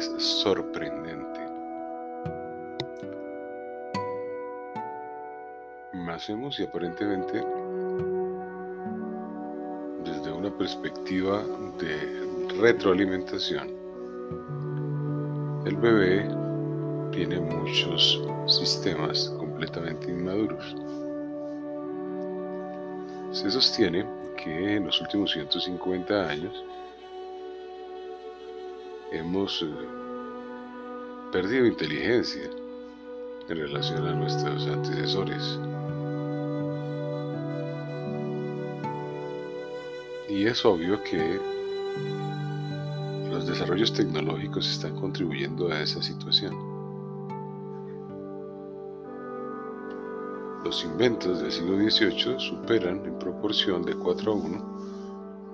es 0.00 0.22
sorprendente. 0.22 1.40
Nacemos 5.92 6.58
y 6.58 6.62
aparentemente 6.64 7.44
desde 10.04 10.32
una 10.32 10.50
perspectiva 10.56 11.42
de 11.78 12.48
retroalimentación, 12.58 13.68
el 15.66 15.76
bebé 15.76 16.26
tiene 17.12 17.38
muchos 17.38 18.22
sistemas 18.46 19.28
completamente 19.38 20.10
inmaduros. 20.10 20.76
Se 23.32 23.50
sostiene 23.50 24.06
que 24.42 24.76
en 24.76 24.86
los 24.86 24.98
últimos 25.02 25.32
150 25.32 26.28
años 26.30 26.64
hemos 29.12 29.62
eh, 29.62 29.99
perdido 31.30 31.64
inteligencia 31.66 32.50
en 33.48 33.56
relación 33.56 34.06
a 34.06 34.14
nuestros 34.14 34.66
antecesores. 34.66 35.58
Y 40.28 40.46
es 40.46 40.64
obvio 40.64 41.02
que 41.04 41.40
los 43.30 43.46
desarrollos 43.46 43.92
tecnológicos 43.92 44.68
están 44.68 44.96
contribuyendo 44.96 45.68
a 45.68 45.80
esa 45.80 46.02
situación. 46.02 46.54
Los 50.64 50.84
inventos 50.84 51.40
del 51.40 51.52
siglo 51.52 51.76
XVIII 51.76 52.38
superan 52.38 53.04
en 53.04 53.18
proporción 53.18 53.82
de 53.84 53.94
4 53.94 54.32
a 54.32 54.34
1 54.34 54.80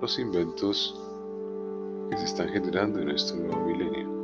los 0.01 0.19
inventos 0.19 0.99
que 2.09 2.17
se 2.17 2.25
están 2.25 2.49
generando 2.49 2.99
en 2.99 3.11
este 3.11 3.35
nuevo 3.37 3.65
milenio. 3.65 4.16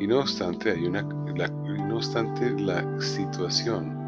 Y 0.00 0.06
no 0.06 0.20
obstante, 0.20 0.70
hay 0.70 0.86
una, 0.86 1.02
no 1.02 1.96
obstante 1.96 2.50
la 2.50 2.84
situación 3.00 3.98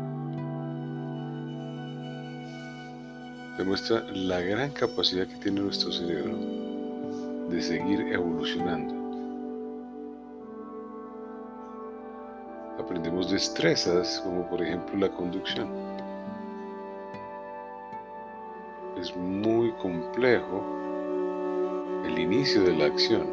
demuestra 3.61 4.03
la 4.15 4.41
gran 4.41 4.71
capacidad 4.71 5.27
que 5.27 5.37
tiene 5.37 5.61
nuestro 5.61 5.93
cerebro 5.93 6.35
de 7.51 7.61
seguir 7.61 8.01
evolucionando. 8.11 8.95
Aprendemos 12.79 13.31
destrezas 13.31 14.23
como 14.25 14.49
por 14.49 14.63
ejemplo 14.63 14.97
la 14.97 15.11
conducción. 15.11 15.69
Es 18.99 19.15
muy 19.15 19.73
complejo 19.73 20.65
el 22.07 22.19
inicio 22.19 22.63
de 22.63 22.73
la 22.73 22.87
acción, 22.87 23.27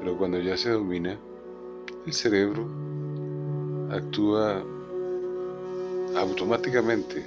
pero 0.00 0.18
cuando 0.18 0.40
ya 0.40 0.56
se 0.56 0.70
domina, 0.70 1.16
el 2.06 2.12
cerebro 2.12 2.68
actúa 3.90 4.62
automáticamente. 6.16 7.26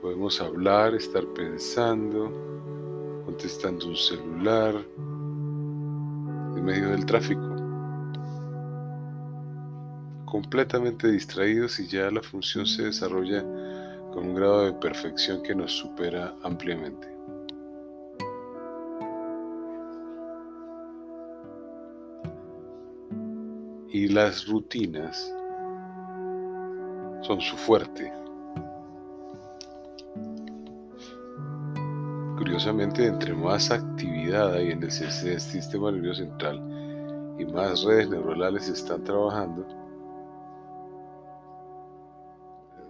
Podemos 0.00 0.40
hablar, 0.40 0.94
estar 0.94 1.24
pensando, 1.34 2.30
contestando 3.24 3.88
un 3.88 3.96
celular, 3.96 4.74
en 6.56 6.64
medio 6.64 6.90
del 6.90 7.06
tráfico. 7.06 7.42
Completamente 10.24 11.10
distraídos 11.10 11.78
y 11.78 11.86
ya 11.86 12.10
la 12.10 12.22
función 12.22 12.66
se 12.66 12.84
desarrolla 12.84 13.42
con 14.12 14.28
un 14.28 14.34
grado 14.34 14.64
de 14.64 14.72
perfección 14.72 15.42
que 15.42 15.54
nos 15.54 15.72
supera 15.72 16.34
ampliamente. 16.42 17.11
Y 23.94 24.08
las 24.08 24.46
rutinas 24.46 25.34
son 27.20 27.38
su 27.42 27.58
fuerte. 27.58 28.10
Curiosamente, 32.38 33.04
entre 33.06 33.34
más 33.34 33.70
actividad 33.70 34.54
hay 34.54 34.70
en 34.70 34.82
el 34.82 34.90
sistema 34.90 35.92
nervioso 35.92 36.22
central 36.22 36.56
y 37.38 37.44
más 37.44 37.82
redes 37.84 38.08
neuronales 38.08 38.66
están 38.68 39.04
trabajando, 39.04 39.66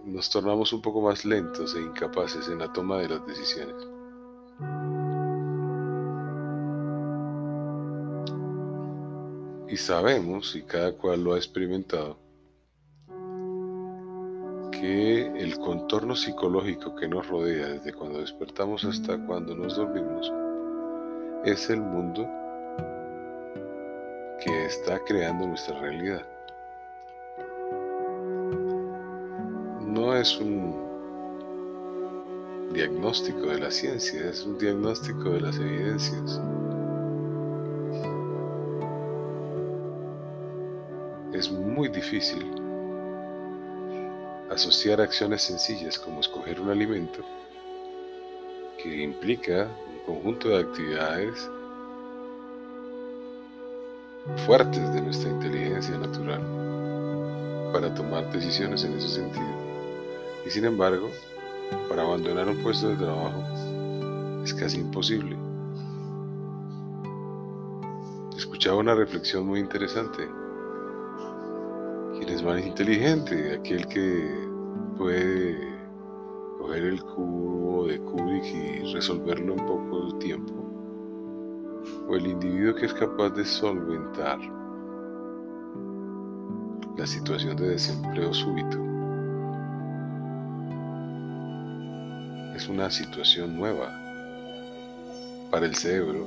nos 0.05 0.29
tornamos 0.29 0.71
un 0.71 0.81
poco 0.81 1.01
más 1.01 1.25
lentos 1.25 1.75
e 1.75 1.81
incapaces 1.81 2.47
en 2.47 2.59
la 2.59 2.71
toma 2.71 2.99
de 2.99 3.09
las 3.09 3.27
decisiones. 3.27 3.92
Y 9.73 9.77
sabemos, 9.77 10.55
y 10.55 10.61
cada 10.61 10.91
cual 10.91 11.23
lo 11.23 11.33
ha 11.33 11.37
experimentado, 11.37 12.15
que 14.69 15.25
el 15.35 15.57
contorno 15.57 16.15
psicológico 16.15 16.95
que 16.95 17.07
nos 17.07 17.27
rodea 17.27 17.69
desde 17.69 17.91
cuando 17.91 18.19
despertamos 18.19 18.85
hasta 18.85 19.17
cuando 19.25 19.55
nos 19.55 19.75
dormimos 19.75 20.31
es 21.43 21.71
el 21.71 21.81
mundo 21.81 22.29
que 24.45 24.65
está 24.67 24.99
creando 25.07 25.47
nuestra 25.47 25.79
realidad. 25.79 26.23
no 29.87 30.15
es 30.15 30.37
un 30.37 30.75
diagnóstico 32.73 33.47
de 33.47 33.59
la 33.59 33.71
ciencia, 33.71 34.29
es 34.29 34.45
un 34.45 34.59
diagnóstico 34.59 35.31
de 35.31 35.41
las 35.41 35.57
evidencias. 35.57 36.39
Muy 41.83 41.89
difícil 41.89 42.41
asociar 44.49 45.01
acciones 45.01 45.41
sencillas 45.41 45.99
como 45.99 46.21
escoger 46.21 46.61
un 46.61 46.69
alimento 46.69 47.19
que 48.81 49.03
implica 49.03 49.67
un 49.91 49.99
conjunto 50.05 50.47
de 50.47 50.59
actividades 50.59 51.49
fuertes 54.45 54.93
de 54.93 55.01
nuestra 55.01 55.29
inteligencia 55.29 55.97
natural 55.97 56.41
para 57.73 57.93
tomar 57.93 58.31
decisiones 58.31 58.85
en 58.85 58.93
ese 58.93 59.09
sentido. 59.09 59.53
Y 60.45 60.51
sin 60.51 60.63
embargo, 60.63 61.09
para 61.89 62.03
abandonar 62.03 62.47
un 62.47 62.63
puesto 62.63 62.87
de 62.87 62.95
trabajo 62.95 63.43
es 64.45 64.53
casi 64.53 64.77
imposible. 64.77 65.35
Escuchaba 68.37 68.77
una 68.77 68.95
reflexión 68.95 69.45
muy 69.45 69.59
interesante. 69.59 70.42
¿Quién 72.33 72.47
es 72.47 72.51
más 72.51 72.65
inteligente? 72.65 73.59
Aquel 73.59 73.85
que 73.89 74.27
puede 74.97 75.55
coger 76.57 76.83
el 76.83 77.03
cubo 77.03 77.85
de 77.85 77.99
Kubik 77.99 78.43
y 78.45 78.91
resolverlo 78.91 79.53
en 79.53 79.65
poco 79.67 80.17
tiempo. 80.17 80.51
O 82.09 82.15
el 82.15 82.25
individuo 82.25 82.73
que 82.73 82.87
es 82.87 82.93
capaz 82.95 83.29
de 83.35 83.45
solventar 83.45 84.39
la 86.97 87.05
situación 87.05 87.55
de 87.55 87.69
desempleo 87.69 88.33
súbito. 88.33 88.79
es 92.55 92.67
una 92.67 92.89
situación 92.89 93.55
nueva 93.55 93.91
para 95.51 95.67
el 95.67 95.75
cerebro 95.75 96.25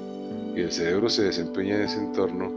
y 0.55 0.61
el 0.61 0.71
cerebro 0.71 1.09
se 1.09 1.25
desempeña 1.25 1.75
en 1.77 1.83
ese 1.83 1.99
entorno 1.99 2.53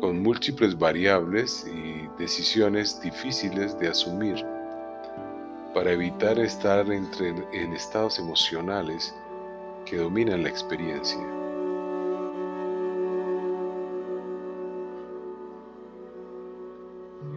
con 0.00 0.22
múltiples 0.22 0.78
variables 0.78 1.66
y 1.66 1.97
decisiones 2.18 3.00
difíciles 3.00 3.78
de 3.78 3.88
asumir 3.88 4.44
para 5.74 5.92
evitar 5.92 6.38
estar 6.38 6.90
entre, 6.90 7.28
en 7.28 7.72
estados 7.72 8.18
emocionales 8.18 9.14
que 9.84 9.98
dominan 9.98 10.42
la 10.42 10.48
experiencia. 10.48 11.20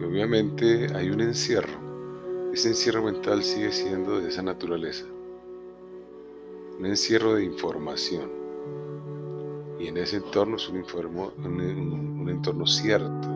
Y 0.00 0.04
obviamente 0.04 0.88
hay 0.94 1.10
un 1.10 1.20
encierro. 1.20 2.52
Ese 2.52 2.68
encierro 2.68 3.02
mental 3.02 3.42
sigue 3.42 3.72
siendo 3.72 4.20
de 4.20 4.28
esa 4.28 4.42
naturaleza 4.42 5.04
un 6.82 6.86
encierro 6.86 7.34
de 7.34 7.44
información. 7.44 8.28
Y 9.78 9.86
en 9.86 9.96
ese 9.98 10.16
entorno 10.16 10.56
es 10.56 10.68
un, 10.68 10.84
un, 11.44 12.28
entorno 12.28 12.66
cierto, 12.66 13.28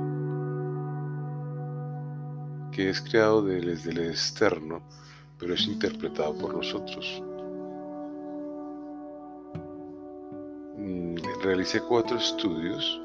que 2.76 2.90
es 2.90 3.00
creado 3.00 3.40
desde 3.40 3.90
el 3.90 4.10
externo, 4.10 4.82
pero 5.38 5.54
es 5.54 5.66
interpretado 5.66 6.36
por 6.36 6.54
nosotros. 6.54 7.22
Mm, 10.76 11.16
realicé 11.42 11.80
cuatro 11.80 12.18
estudios 12.18 13.00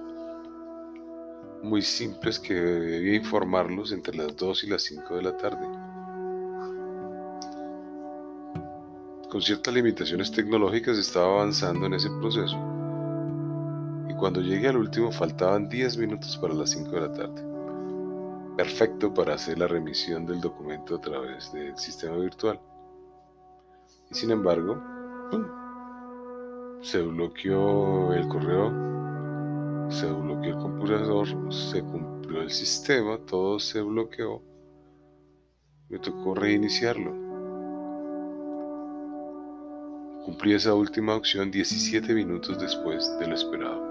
muy 1.63 1.81
simples 1.81 2.37
que 2.37 2.53
debía 2.53 3.15
informarlos 3.15 3.93
entre 3.93 4.17
las 4.17 4.35
2 4.35 4.65
y 4.65 4.67
las 4.67 4.81
5 4.83 5.15
de 5.15 5.21
la 5.21 5.37
tarde. 5.37 5.67
con 9.29 9.41
ciertas 9.41 9.73
limitaciones 9.73 10.29
tecnológicas 10.29 10.97
estaba 10.97 11.35
avanzando 11.35 11.85
en 11.85 11.93
ese 11.93 12.09
proceso. 12.19 12.57
Y 14.09 14.13
cuando 14.15 14.41
llegué 14.41 14.67
al 14.67 14.75
último 14.75 15.09
faltaban 15.09 15.69
10 15.69 15.95
minutos 15.95 16.35
para 16.35 16.53
las 16.53 16.71
5 16.71 16.91
de 16.91 16.99
la 16.99 17.13
tarde. 17.13 17.50
Perfecto 18.57 19.13
para 19.13 19.35
hacer 19.35 19.57
la 19.57 19.67
remisión 19.67 20.25
del 20.25 20.41
documento 20.41 20.95
a 20.95 21.01
través 21.01 21.51
del 21.53 21.77
sistema 21.77 22.17
virtual. 22.17 22.59
Y 24.09 24.15
sin 24.15 24.31
embargo, 24.31 24.77
se 26.81 27.01
bloqueó 27.01 28.13
el 28.13 28.27
correo, 28.27 28.69
se 29.89 30.11
bloqueó 30.11 30.55
el 30.55 30.57
computador, 30.57 31.27
se 31.53 31.81
cumplió 31.81 32.41
el 32.41 32.49
sistema, 32.49 33.17
todo 33.19 33.59
se 33.59 33.81
bloqueó. 33.81 34.41
Me 35.89 35.99
tocó 35.99 36.35
reiniciarlo. 36.35 37.11
Cumplí 40.25 40.53
esa 40.53 40.73
última 40.73 41.15
opción 41.15 41.51
17 41.51 42.13
minutos 42.13 42.59
después 42.59 43.17
de 43.19 43.27
lo 43.27 43.35
esperado. 43.35 43.90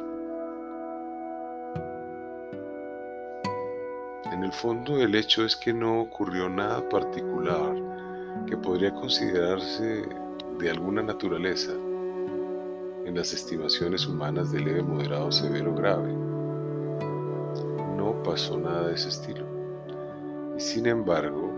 En 4.40 4.44
el 4.44 4.52
fondo 4.54 4.96
el 4.96 5.14
hecho 5.16 5.44
es 5.44 5.54
que 5.54 5.70
no 5.70 6.00
ocurrió 6.00 6.48
nada 6.48 6.88
particular 6.88 7.74
que 8.46 8.56
podría 8.56 8.90
considerarse 8.90 10.08
de 10.58 10.70
alguna 10.70 11.02
naturaleza 11.02 11.72
en 13.04 13.16
las 13.16 13.34
estimaciones 13.34 14.06
humanas 14.06 14.50
de 14.50 14.60
leve, 14.60 14.82
moderado, 14.82 15.30
severo, 15.30 15.74
grave. 15.74 16.14
No 17.98 18.22
pasó 18.24 18.58
nada 18.58 18.88
de 18.88 18.94
ese 18.94 19.10
estilo. 19.10 19.44
Y 20.56 20.60
sin 20.60 20.86
embargo, 20.86 21.52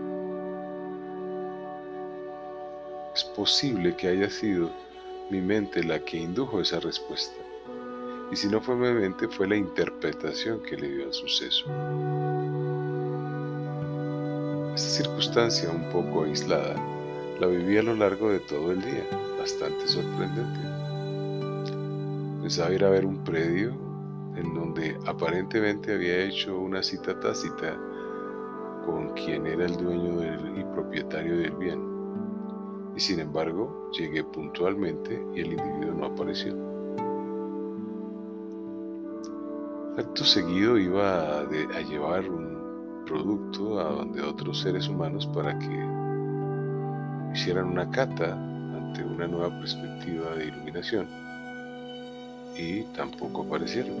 Es 3.15 3.23
posible 3.23 3.95
que 3.95 4.09
haya 4.09 4.29
sido 4.29 4.71
mi 5.29 5.39
mente 5.39 5.85
la 5.85 5.99
que 5.99 6.17
indujo 6.17 6.59
esa 6.59 6.81
respuesta. 6.81 7.42
Y 8.33 8.35
si 8.35 8.47
no 8.47 8.59
fue 8.59 8.75
mi 8.75 8.91
mente, 8.91 9.27
fue 9.27 9.47
la 9.47 9.55
interpretación 9.55 10.61
que 10.61 10.75
le 10.75 10.89
dio 10.89 11.05
al 11.05 11.13
suceso. 11.13 11.65
Esta 14.73 14.89
circunstancia 14.89 15.69
un 15.69 15.87
poco 15.91 16.23
aislada 16.23 16.75
la 17.39 17.45
viví 17.45 17.77
a 17.77 17.83
lo 17.83 17.93
largo 17.93 18.31
de 18.31 18.39
todo 18.39 18.71
el 18.71 18.81
día, 18.81 19.05
bastante 19.37 19.87
sorprendente. 19.87 20.59
Pensaba 22.41 22.73
ir 22.73 22.83
a 22.83 22.89
ver 22.89 23.05
un 23.05 23.23
predio 23.23 23.69
en 24.35 24.51
donde 24.55 24.97
aparentemente 25.05 25.93
había 25.93 26.23
hecho 26.23 26.57
una 26.57 26.81
cita 26.81 27.19
tácita 27.19 27.77
con 28.83 29.13
quien 29.13 29.45
era 29.45 29.67
el 29.67 29.77
dueño 29.77 30.59
y 30.59 30.63
propietario 30.73 31.37
del 31.37 31.51
bien 31.51 32.93
y 32.95 32.99
sin 32.99 33.19
embargo 33.19 33.91
llegué 33.91 34.23
puntualmente 34.23 35.23
y 35.35 35.41
el 35.41 35.53
individuo 35.53 35.93
no 35.93 36.05
apareció. 36.05 36.72
Acto 39.95 40.25
seguido 40.25 40.79
iba 40.79 41.41
a, 41.41 41.81
llevar 41.81 42.27
un 42.27 43.03
producto 43.05 43.79
a 43.79 43.83
donde 43.83 44.23
otros 44.23 44.61
seres 44.61 44.87
humanos 44.87 45.27
para 45.27 45.59
que 45.59 45.85
hicieran 47.31 47.65
una 47.65 47.87
cata 47.91 48.33
ante 48.33 49.03
una 49.03 49.27
nueva 49.27 49.55
perspectiva 49.59 50.31
de 50.31 50.45
iluminación 50.45 51.07
y 52.57 52.81
tampoco 52.95 53.43
aparecieron. 53.43 53.95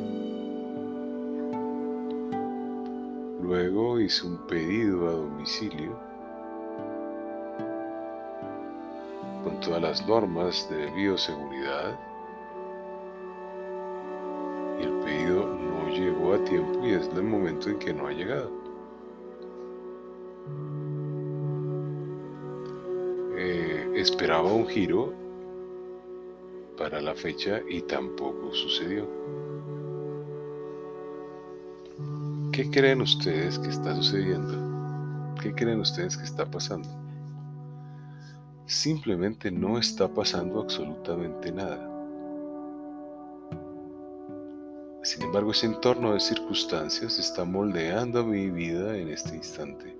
Luego 3.43 3.99
hice 3.99 4.25
un 4.25 4.47
pedido 4.47 5.07
a 5.09 5.11
domicilio 5.11 5.95
con 9.43 9.59
todas 9.59 9.81
las 9.83 10.07
normas 10.07 10.67
de 10.71 10.89
bioseguridad 10.89 11.99
tiempo 16.39 16.85
y 16.85 16.91
es 16.91 17.09
el 17.15 17.23
momento 17.23 17.69
en 17.69 17.79
que 17.79 17.93
no 17.93 18.07
ha 18.07 18.11
llegado. 18.11 18.51
Eh, 23.37 23.91
esperaba 23.95 24.51
un 24.51 24.67
giro 24.67 25.13
para 26.77 27.01
la 27.01 27.13
fecha 27.15 27.61
y 27.69 27.81
tampoco 27.81 28.53
sucedió. 28.53 29.07
¿Qué 32.51 32.69
creen 32.69 33.01
ustedes 33.01 33.57
que 33.57 33.69
está 33.69 33.95
sucediendo? 33.95 35.33
¿Qué 35.41 35.53
creen 35.53 35.79
ustedes 35.79 36.17
que 36.17 36.23
está 36.23 36.45
pasando? 36.45 37.03
simplemente 38.65 39.51
no 39.51 39.77
está 39.77 40.07
pasando 40.07 40.61
absolutamente 40.61 41.51
nada. 41.51 41.92
Sin 45.23 45.29
embargo, 45.29 45.51
ese 45.51 45.67
entorno 45.67 46.13
de 46.13 46.19
circunstancias 46.19 47.17
está 47.17 47.45
moldeando 47.45 48.25
mi 48.25 48.49
vida 48.49 48.97
en 48.97 49.07
este 49.07 49.37
instante. 49.37 49.95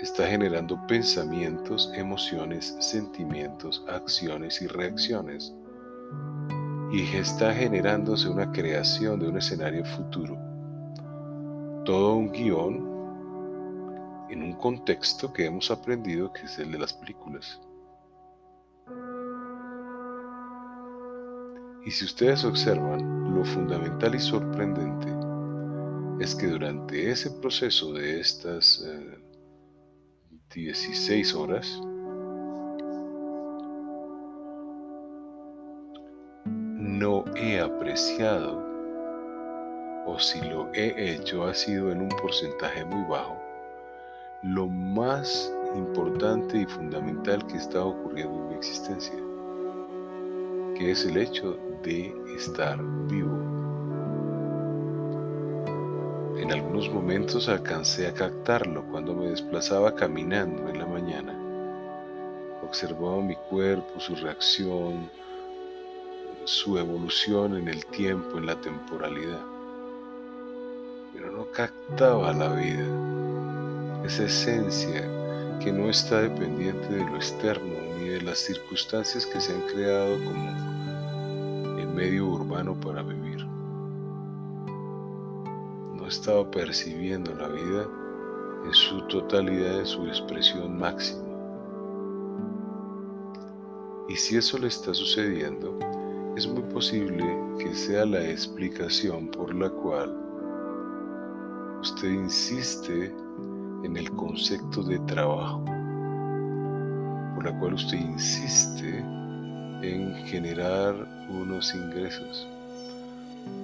Está 0.00 0.26
generando 0.26 0.80
pensamientos, 0.86 1.92
emociones, 1.94 2.74
sentimientos, 2.80 3.84
acciones 3.86 4.62
y 4.62 4.66
reacciones. 4.66 5.54
Y 6.90 7.02
está 7.14 7.52
generándose 7.52 8.30
una 8.30 8.50
creación 8.50 9.20
de 9.20 9.28
un 9.28 9.36
escenario 9.36 9.84
futuro. 9.84 10.38
Todo 11.84 12.14
un 12.14 12.32
guion 12.32 12.76
en 14.30 14.42
un 14.42 14.54
contexto 14.54 15.34
que 15.34 15.44
hemos 15.44 15.70
aprendido 15.70 16.32
que 16.32 16.44
es 16.46 16.58
el 16.58 16.72
de 16.72 16.78
las 16.78 16.94
películas. 16.94 17.60
Y 21.86 21.92
si 21.92 22.04
ustedes 22.04 22.44
observan, 22.44 23.32
lo 23.32 23.44
fundamental 23.44 24.12
y 24.16 24.18
sorprendente 24.18 25.06
es 26.18 26.34
que 26.34 26.48
durante 26.48 27.12
ese 27.12 27.30
proceso 27.30 27.92
de 27.92 28.18
estas 28.18 28.84
16 30.52 31.08
eh, 31.32 31.36
horas, 31.36 31.80
no 36.44 37.24
he 37.36 37.60
apreciado, 37.60 38.66
o 40.06 40.18
si 40.18 40.40
lo 40.40 40.68
he 40.72 41.14
hecho 41.14 41.44
ha 41.44 41.54
sido 41.54 41.92
en 41.92 42.00
un 42.00 42.08
porcentaje 42.08 42.84
muy 42.84 43.08
bajo, 43.08 43.40
lo 44.42 44.66
más 44.66 45.54
importante 45.76 46.62
y 46.62 46.66
fundamental 46.66 47.46
que 47.46 47.58
está 47.58 47.84
ocurriendo 47.84 48.40
en 48.40 48.48
mi 48.48 48.54
existencia, 48.56 49.14
que 50.74 50.90
es 50.90 51.04
el 51.04 51.18
hecho 51.18 51.56
de 51.86 52.12
estar 52.34 52.78
vivo. 53.06 53.38
En 56.36 56.52
algunos 56.52 56.90
momentos 56.90 57.48
alcancé 57.48 58.08
a 58.08 58.12
captarlo 58.12 58.84
cuando 58.90 59.14
me 59.14 59.28
desplazaba 59.28 59.94
caminando 59.94 60.68
en 60.68 60.78
la 60.80 60.86
mañana. 60.86 61.32
Observaba 62.62 63.22
mi 63.22 63.36
cuerpo, 63.36 64.00
su 64.00 64.16
reacción, 64.16 65.08
su 66.44 66.76
evolución 66.76 67.56
en 67.56 67.68
el 67.68 67.86
tiempo, 67.86 68.36
en 68.38 68.46
la 68.46 68.60
temporalidad. 68.60 69.44
Pero 71.14 71.30
no 71.30 71.46
captaba 71.52 72.32
la 72.32 72.48
vida 72.52 72.86
esa 74.04 74.24
esencia 74.24 75.02
que 75.60 75.70
no 75.72 75.88
está 75.88 76.20
dependiente 76.20 76.88
de 76.88 77.04
lo 77.04 77.16
externo 77.16 77.74
ni 77.98 78.08
de 78.08 78.22
las 78.22 78.38
circunstancias 78.38 79.24
que 79.24 79.40
se 79.40 79.54
han 79.54 79.62
creado 79.62 80.16
como 80.24 80.75
medio 81.96 82.26
urbano 82.26 82.78
para 82.78 83.02
vivir. 83.02 83.42
No 85.94 86.06
estaba 86.06 86.48
percibiendo 86.50 87.34
la 87.34 87.48
vida 87.48 87.88
en 88.66 88.72
su 88.74 89.00
totalidad, 89.08 89.80
en 89.80 89.86
su 89.86 90.06
expresión 90.06 90.78
máxima. 90.78 91.22
Y 94.10 94.14
si 94.14 94.36
eso 94.36 94.58
le 94.58 94.66
está 94.66 94.92
sucediendo, 94.92 95.78
es 96.36 96.46
muy 96.46 96.62
posible 96.64 97.24
que 97.58 97.74
sea 97.74 98.04
la 98.04 98.22
explicación 98.28 99.28
por 99.28 99.54
la 99.54 99.70
cual 99.70 100.14
usted 101.80 102.10
insiste 102.10 103.06
en 103.84 103.96
el 103.96 104.10
concepto 104.12 104.82
de 104.82 104.98
trabajo, 105.06 105.64
por 107.34 107.46
la 107.46 107.58
cual 107.58 107.72
usted 107.72 107.98
insiste 107.98 108.98
en 109.82 110.14
generar 110.26 111.15
unos 111.28 111.74
ingresos, 111.74 112.46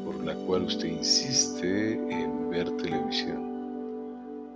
por 0.04 0.22
la 0.24 0.34
cual 0.46 0.64
usted 0.64 0.88
insiste 0.88 1.92
en 1.92 2.50
ver 2.50 2.70
televisión, 2.76 3.40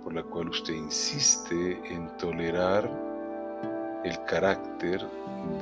por 0.03 0.13
la 0.13 0.23
cual 0.23 0.49
usted 0.49 0.73
insiste 0.73 1.79
en 1.89 2.09
tolerar 2.17 2.89
el 4.03 4.23
carácter 4.25 5.01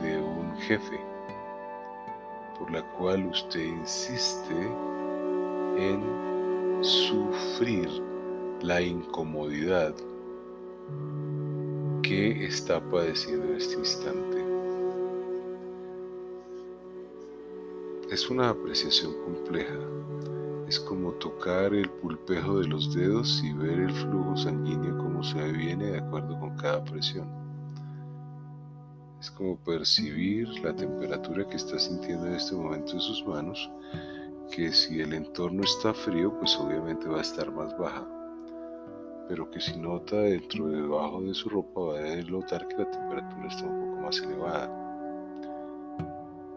de 0.01 0.17
un 0.17 0.55
jefe, 0.67 0.99
por 2.59 2.71
la 2.71 2.81
cual 2.93 3.27
usted 3.27 3.63
insiste 3.63 4.53
en 5.77 6.03
sufrir 6.81 7.89
la 8.61 8.81
incomodidad 8.81 9.93
qué 12.03 12.45
está 12.45 12.79
padeciendo 12.79 13.47
en 13.47 13.55
este 13.55 13.75
instante. 13.75 14.44
Es 18.09 18.29
una 18.29 18.49
apreciación 18.49 19.13
compleja. 19.23 19.79
Es 20.67 20.79
como 20.79 21.11
tocar 21.13 21.73
el 21.73 21.89
pulpejo 21.89 22.59
de 22.59 22.67
los 22.67 22.93
dedos 22.93 23.41
y 23.43 23.53
ver 23.53 23.79
el 23.79 23.91
flujo 23.91 24.37
sanguíneo 24.37 24.97
como 24.97 25.23
se 25.23 25.51
viene 25.51 25.91
de 25.91 25.97
acuerdo 25.99 26.39
con 26.39 26.55
cada 26.57 26.83
presión. 26.83 27.27
Es 29.19 29.31
como 29.31 29.57
percibir 29.57 30.47
la 30.59 30.75
temperatura 30.75 31.47
que 31.47 31.55
está 31.55 31.79
sintiendo 31.79 32.27
en 32.27 32.35
este 32.35 32.55
momento 32.55 32.93
en 32.93 32.99
sus 32.99 33.25
manos, 33.25 33.69
que 34.51 34.71
si 34.71 35.01
el 35.01 35.13
entorno 35.13 35.63
está 35.63 35.93
frío, 35.93 36.37
pues 36.39 36.55
obviamente 36.57 37.07
va 37.07 37.19
a 37.19 37.21
estar 37.21 37.51
más 37.51 37.75
baja 37.77 38.07
pero 39.27 39.49
que 39.49 39.59
si 39.59 39.75
nota 39.77 40.17
dentro 40.17 40.67
de 40.67 40.81
debajo 40.81 41.21
de 41.21 41.33
su 41.33 41.49
ropa 41.49 41.81
va 41.81 41.99
a 41.99 42.15
notar 42.29 42.67
que 42.67 42.77
la 42.77 42.91
temperatura 42.91 43.47
está 43.47 43.65
un 43.65 43.89
poco 43.89 44.01
más 44.01 44.19
elevada. 44.19 44.84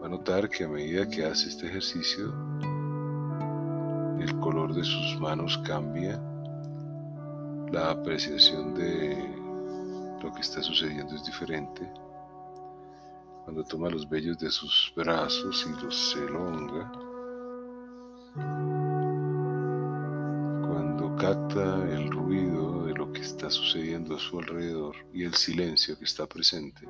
Va 0.01 0.05
a 0.05 0.09
notar 0.09 0.47
que 0.47 0.63
a 0.63 0.67
medida 0.69 1.05
que 1.09 1.25
hace 1.25 1.49
este 1.49 1.67
ejercicio, 1.67 2.33
el 4.19 4.39
color 4.39 4.73
de 4.73 4.83
sus 4.83 5.19
manos 5.19 5.57
cambia, 5.65 6.21
la 7.71 7.91
apreciación 7.91 8.73
de 8.75 9.17
lo 10.23 10.33
que 10.33 10.39
está 10.39 10.63
sucediendo 10.63 11.15
es 11.15 11.25
diferente. 11.25 11.91
Cuando 13.43 13.63
toma 13.65 13.89
los 13.89 14.07
vellos 14.07 14.37
de 14.39 14.49
sus 14.49 14.93
brazos 14.95 15.67
y 15.67 15.83
los 15.83 16.15
elonga, 16.15 16.91
cuando 20.65 21.15
capta 21.17 21.75
el 21.89 22.09
ruido 22.09 22.85
de 22.85 22.93
lo 22.93 23.11
que 23.11 23.21
está 23.21 23.49
sucediendo 23.49 24.15
a 24.15 24.19
su 24.19 24.39
alrededor 24.39 24.95
y 25.13 25.25
el 25.25 25.33
silencio 25.33 25.97
que 25.97 26.05
está 26.05 26.25
presente. 26.25 26.87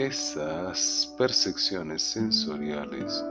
Esas 0.00 1.14
percepciones 1.18 2.00
sensoriales 2.00 3.22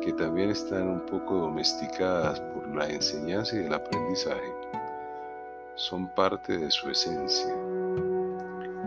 que 0.00 0.10
también 0.14 0.48
están 0.48 0.88
un 0.88 1.00
poco 1.00 1.34
domesticadas 1.34 2.40
por 2.40 2.66
la 2.74 2.88
enseñanza 2.88 3.54
y 3.54 3.66
el 3.66 3.74
aprendizaje 3.74 4.50
son 5.74 6.08
parte 6.14 6.56
de 6.56 6.70
su 6.70 6.88
esencia. 6.88 7.54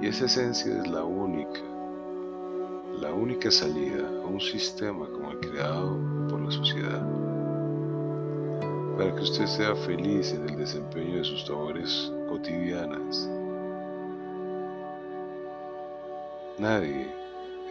Y 0.02 0.08
esa 0.08 0.26
esencia 0.26 0.76
es 0.80 0.88
la 0.88 1.04
única, 1.04 1.62
la 3.00 3.14
única 3.14 3.52
salida 3.52 4.02
a 4.24 4.26
un 4.26 4.42
sistema 4.42 5.06
como 5.06 5.30
el 5.34 5.40
creado 5.42 6.00
por 6.28 6.42
la 6.42 6.50
sociedad 6.50 7.08
para 8.98 9.16
que 9.16 9.22
usted 9.22 9.46
sea 9.46 9.76
feliz 9.76 10.34
en 10.34 10.50
el 10.50 10.58
desempeño 10.58 11.18
de 11.18 11.24
sus 11.24 11.48
labores 11.48 12.12
cotidianas. 12.28 13.30
Nadie 16.62 17.08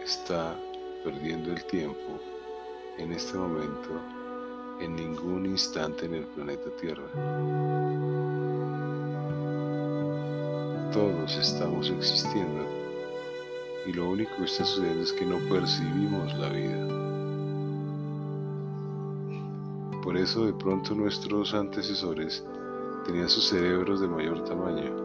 está 0.03 0.53
perdiendo 1.05 1.53
el 1.53 1.63
tiempo 1.63 2.19
en 2.97 3.13
este 3.13 3.37
momento 3.37 3.89
en 4.81 4.97
ningún 4.97 5.45
instante 5.45 6.07
en 6.07 6.15
el 6.15 6.25
planeta 6.25 6.69
Tierra. 6.71 7.07
Todos 10.91 11.37
estamos 11.37 11.89
existiendo 11.89 12.67
y 13.87 13.93
lo 13.93 14.09
único 14.09 14.35
que 14.35 14.43
está 14.43 14.65
sucediendo 14.65 15.03
es 15.03 15.13
que 15.13 15.25
no 15.25 15.37
percibimos 15.47 16.37
la 16.37 16.49
vida. 16.49 16.87
Por 20.03 20.17
eso 20.17 20.47
de 20.47 20.53
pronto 20.53 20.95
nuestros 20.95 21.53
antecesores 21.53 22.43
tenían 23.05 23.29
sus 23.29 23.47
cerebros 23.47 24.01
de 24.01 24.09
mayor 24.09 24.43
tamaño, 24.43 25.00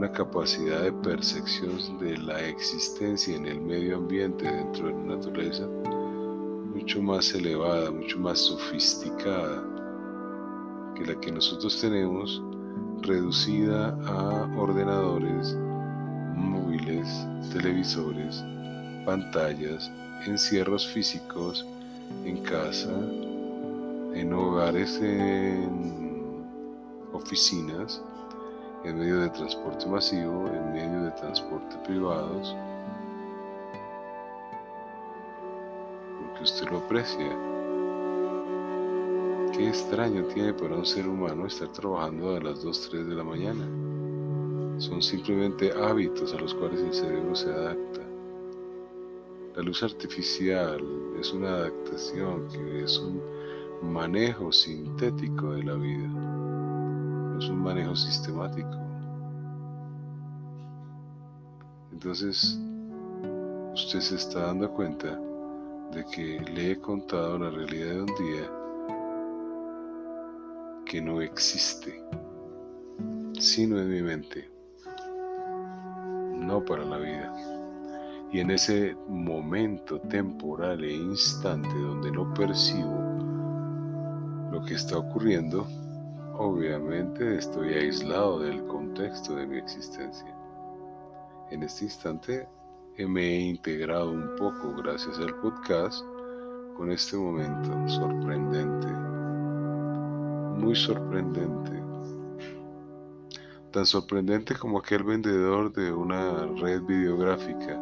una 0.00 0.12
capacidad 0.12 0.80
de 0.84 0.92
percepción 0.92 1.98
de 1.98 2.16
la 2.16 2.40
existencia 2.48 3.36
en 3.36 3.44
el 3.44 3.60
medio 3.60 3.98
ambiente 3.98 4.50
dentro 4.50 4.86
de 4.86 4.94
la 4.94 5.16
naturaleza 5.16 5.68
mucho 6.74 7.02
más 7.02 7.34
elevada, 7.34 7.90
mucho 7.90 8.18
más 8.18 8.38
sofisticada 8.38 9.62
que 10.94 11.04
la 11.04 11.20
que 11.20 11.30
nosotros 11.30 11.78
tenemos, 11.82 12.42
reducida 13.02 13.88
a 14.06 14.48
ordenadores, 14.56 15.54
móviles, 16.34 17.06
televisores, 17.52 18.42
pantallas, 19.04 19.92
encierros 20.24 20.86
físicos 20.86 21.66
en 22.24 22.42
casa, 22.42 22.98
en 24.14 24.32
hogares, 24.32 24.98
en 25.02 26.46
oficinas, 27.12 28.02
en 28.84 28.98
medio 28.98 29.20
de 29.20 29.30
transporte 29.30 29.86
masivo, 29.86 30.48
en 30.48 30.72
medio 30.72 31.02
de 31.02 31.10
transporte 31.12 31.76
privados, 31.84 32.56
porque 36.20 36.42
usted 36.42 36.70
lo 36.70 36.78
aprecia. 36.78 37.28
Qué 39.52 39.68
extraño 39.68 40.24
tiene 40.24 40.54
para 40.54 40.76
un 40.76 40.86
ser 40.86 41.06
humano 41.06 41.46
estar 41.46 41.68
trabajando 41.68 42.36
a 42.36 42.40
las 42.40 42.62
2, 42.62 42.88
3 42.90 43.06
de 43.08 43.14
la 43.14 43.24
mañana. 43.24 43.66
Son 44.78 45.02
simplemente 45.02 45.72
hábitos 45.72 46.32
a 46.32 46.38
los 46.38 46.54
cuales 46.54 46.80
el 46.80 46.94
cerebro 46.94 47.34
se 47.34 47.50
adapta. 47.50 48.00
La 49.56 49.62
luz 49.62 49.82
artificial 49.82 50.82
es 51.20 51.32
una 51.34 51.48
adaptación 51.48 52.48
que 52.48 52.84
es 52.84 52.96
un 52.98 53.20
manejo 53.82 54.52
sintético 54.52 55.52
de 55.52 55.64
la 55.64 55.74
vida, 55.74 56.08
es 57.40 57.48
un 57.48 57.62
manejo 57.62 57.96
sistemático. 57.96 58.68
Entonces, 61.90 62.58
usted 63.72 64.00
se 64.00 64.16
está 64.16 64.46
dando 64.48 64.70
cuenta 64.70 65.18
de 65.92 66.04
que 66.12 66.40
le 66.54 66.72
he 66.72 66.80
contado 66.80 67.38
la 67.38 67.50
realidad 67.50 67.94
de 67.94 68.00
un 68.02 68.06
día 68.06 68.50
que 70.84 71.00
no 71.00 71.22
existe, 71.22 72.04
sino 73.38 73.80
en 73.80 73.90
mi 73.90 74.02
mente, 74.02 74.50
no 76.34 76.62
para 76.62 76.84
la 76.84 76.98
vida. 76.98 77.34
Y 78.32 78.40
en 78.40 78.50
ese 78.50 78.94
momento 79.08 79.98
temporal 80.02 80.84
e 80.84 80.92
instante 80.92 81.74
donde 81.74 82.12
no 82.12 82.34
percibo 82.34 83.00
lo 84.52 84.62
que 84.62 84.74
está 84.74 84.98
ocurriendo, 84.98 85.66
obviamente 86.40 87.36
estoy 87.36 87.74
aislado 87.74 88.38
del 88.38 88.64
contexto 88.66 89.34
de 89.34 89.46
mi 89.46 89.58
existencia. 89.58 90.34
En 91.50 91.62
este 91.62 91.84
instante 91.84 92.48
me 92.96 93.22
he 93.22 93.40
integrado 93.40 94.10
un 94.10 94.36
poco 94.36 94.74
gracias 94.74 95.18
al 95.18 95.34
podcast 95.36 96.02
con 96.78 96.90
este 96.90 97.18
momento 97.18 97.70
sorprendente, 97.88 98.86
muy 100.56 100.74
sorprendente. 100.74 101.72
Tan 103.70 103.84
sorprendente 103.84 104.54
como 104.54 104.78
aquel 104.78 105.04
vendedor 105.04 105.70
de 105.74 105.92
una 105.92 106.46
red 106.58 106.80
videográfica 106.82 107.78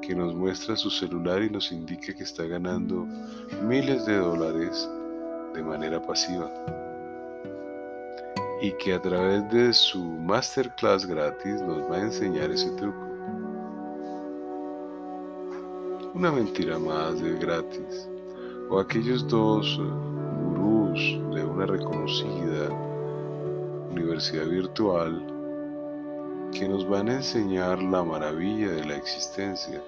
que 0.00 0.14
nos 0.14 0.34
muestra 0.34 0.74
su 0.74 0.88
celular 0.88 1.42
y 1.42 1.50
nos 1.50 1.70
indica 1.70 2.14
que 2.14 2.22
está 2.22 2.44
ganando 2.44 3.06
miles 3.62 4.06
de 4.06 4.16
dólares 4.16 4.88
de 5.54 5.62
manera 5.62 6.00
pasiva 6.00 6.50
y 8.62 8.70
que 8.74 8.94
a 8.94 9.02
través 9.02 9.50
de 9.50 9.72
su 9.72 9.98
masterclass 10.00 11.04
gratis 11.04 11.60
nos 11.62 11.90
va 11.90 11.96
a 11.96 12.02
enseñar 12.02 12.48
ese 12.52 12.70
truco. 12.76 12.96
Una 16.14 16.30
mentira 16.30 16.78
más 16.78 17.20
de 17.20 17.36
gratis. 17.38 18.08
O 18.70 18.78
aquellos 18.78 19.26
dos 19.26 19.66
eh, 19.66 19.82
gurús 20.44 21.00
de 21.34 21.44
una 21.44 21.66
reconocida 21.66 22.70
universidad 23.90 24.46
virtual 24.46 25.26
que 26.52 26.68
nos 26.68 26.88
van 26.88 27.08
a 27.08 27.14
enseñar 27.14 27.82
la 27.82 28.04
maravilla 28.04 28.70
de 28.70 28.84
la 28.84 28.94
existencia 28.94 29.82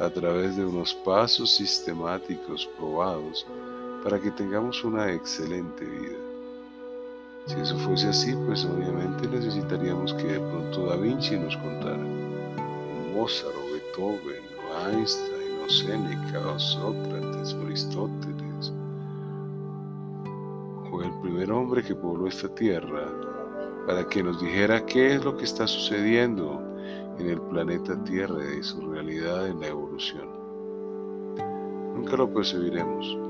a 0.00 0.10
través 0.10 0.56
de 0.56 0.66
unos 0.66 0.92
pasos 0.92 1.54
sistemáticos 1.54 2.68
probados 2.76 3.46
para 4.02 4.18
que 4.18 4.32
tengamos 4.32 4.82
una 4.82 5.12
excelente 5.12 5.84
vida. 5.84 6.23
Si 7.46 7.60
eso 7.60 7.76
fuese 7.78 8.08
así, 8.08 8.34
pues 8.46 8.64
obviamente 8.64 9.28
necesitaríamos 9.28 10.14
que 10.14 10.24
de 10.24 10.40
pronto 10.40 10.86
Da 10.86 10.96
Vinci 10.96 11.38
nos 11.38 11.56
contara, 11.58 12.02
Mozart, 13.14 13.54
o 13.54 13.72
Beethoven, 13.72 14.42
o 14.58 14.88
Einstein, 14.88 15.60
o 15.64 15.68
Seneca, 15.68 16.48
o 16.48 16.58
Sócrates, 16.58 17.52
o 17.52 17.66
Aristóteles, 17.66 18.72
o 20.90 21.02
el 21.02 21.12
primer 21.20 21.52
hombre 21.52 21.82
que 21.82 21.94
pobló 21.94 22.28
esta 22.28 22.48
tierra, 22.54 23.08
para 23.86 24.08
que 24.08 24.22
nos 24.22 24.40
dijera 24.40 24.84
qué 24.86 25.16
es 25.16 25.24
lo 25.24 25.36
que 25.36 25.44
está 25.44 25.66
sucediendo 25.66 26.62
en 27.18 27.28
el 27.28 27.40
planeta 27.42 28.02
Tierra 28.04 28.42
y 28.58 28.62
su 28.62 28.80
realidad 28.90 29.46
en 29.46 29.60
la 29.60 29.66
evolución. 29.68 30.28
Nunca 31.94 32.16
lo 32.16 32.32
percibiremos 32.32 33.23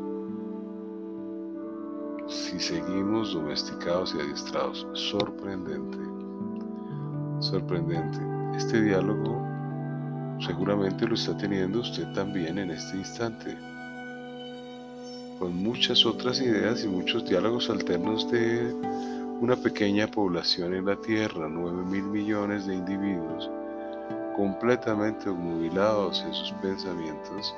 si 2.28 2.58
seguimos 2.58 3.34
domesticados 3.34 4.14
y 4.16 4.20
adiestrados. 4.20 4.86
Sorprendente. 4.94 5.98
Sorprendente. 7.40 8.18
Este 8.56 8.80
diálogo 8.80 9.42
seguramente 10.44 11.06
lo 11.06 11.14
está 11.14 11.36
teniendo 11.36 11.80
usted 11.80 12.06
también 12.12 12.58
en 12.58 12.70
este 12.70 12.96
instante. 12.96 13.56
Con 15.38 15.56
muchas 15.56 16.06
otras 16.06 16.40
ideas 16.40 16.84
y 16.84 16.88
muchos 16.88 17.28
diálogos 17.28 17.68
alternos 17.68 18.30
de 18.30 18.72
una 19.40 19.56
pequeña 19.56 20.06
población 20.06 20.74
en 20.74 20.86
la 20.86 20.96
Tierra, 20.96 21.48
9 21.48 21.84
mil 21.84 22.04
millones 22.04 22.66
de 22.66 22.74
individuos, 22.76 23.50
completamente 24.36 25.28
obnubilados 25.28 26.22
en 26.22 26.32
sus 26.32 26.52
pensamientos 26.62 27.54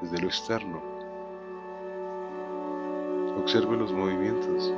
desde 0.00 0.18
lo 0.18 0.28
externo. 0.28 0.99
Observe 3.40 3.74
los 3.74 3.90
movimientos. 3.90 4.70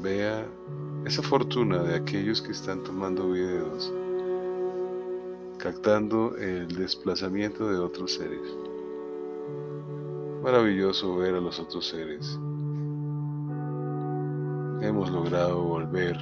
Vea 0.00 0.46
esa 1.04 1.22
fortuna 1.22 1.82
de 1.82 1.96
aquellos 1.96 2.40
que 2.40 2.52
están 2.52 2.84
tomando 2.84 3.32
videos, 3.32 3.92
captando 5.58 6.36
el 6.36 6.68
desplazamiento 6.68 7.68
de 7.68 7.78
otros 7.78 8.14
seres. 8.14 8.56
Maravilloso 10.44 11.16
ver 11.16 11.34
a 11.34 11.40
los 11.40 11.58
otros 11.58 11.88
seres. 11.88 12.38
Hemos 14.82 15.10
logrado 15.10 15.64
volver 15.64 16.16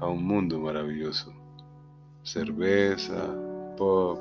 a 0.00 0.06
un 0.08 0.26
mundo 0.26 0.58
maravilloso. 0.58 1.32
Cerveza, 2.24 3.32
pop, 3.76 4.18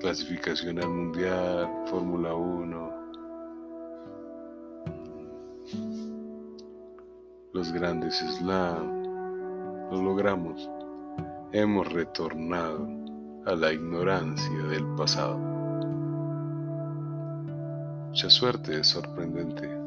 clasificación 0.00 0.78
al 0.82 0.88
mundial, 0.88 1.68
Fórmula 1.86 2.34
1, 2.34 2.92
los 7.52 7.72
grandes 7.72 8.18
slam, 8.18 9.02
lo 9.90 10.02
logramos. 10.02 10.68
Hemos 11.52 11.92
retornado 11.92 12.88
a 13.46 13.54
la 13.54 13.72
ignorancia 13.72 14.62
del 14.68 14.84
pasado. 14.96 15.38
Mucha 18.08 18.30
suerte, 18.30 18.80
es 18.80 18.88
sorprendente. 18.88 19.83